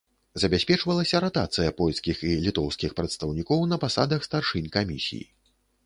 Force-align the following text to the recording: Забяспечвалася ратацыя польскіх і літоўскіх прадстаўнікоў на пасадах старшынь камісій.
Забяспечвалася 0.43 1.21
ратацыя 1.25 1.75
польскіх 1.83 2.25
і 2.31 2.33
літоўскіх 2.47 2.97
прадстаўнікоў 3.03 3.61
на 3.75 3.81
пасадах 3.87 4.21
старшынь 4.31 4.71
камісій. 4.79 5.25